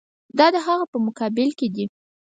دا 0.37 0.47
د 0.55 0.57
هغه 0.67 0.85
په 0.91 0.97
مقابل 1.05 1.49
کې 1.59 1.67
دي. 1.75 1.85